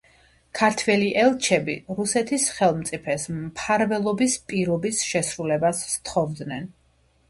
ქართველი 0.59 1.09
ელჩები 1.23 1.75
რუსეთის 1.99 2.49
ხელმწიფეს 2.57 3.29
მფარველობის 3.37 4.41
პირობის 4.51 5.07
შესრულებას 5.15 5.89
სთხოვდნენ. 5.97 6.71